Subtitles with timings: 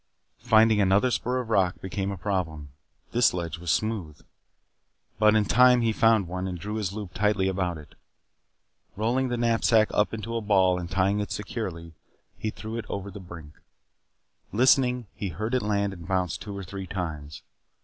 [0.39, 2.69] Finding another spur of rock became a problem.
[3.11, 4.19] This ledge was smooth.
[5.19, 7.93] But in time he found one and drew his loop tightly about it.
[8.95, 11.93] Rolling the knapsack up into a ball and tying it securely,
[12.35, 13.53] he threw it over the brink.
[14.51, 17.43] Listening, he heard it land and bounce two or three times.